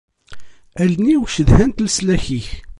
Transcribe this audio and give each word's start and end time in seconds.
Allen-iw 0.81 1.23
cedhant 1.35 1.83
leslak-ik. 1.83 2.47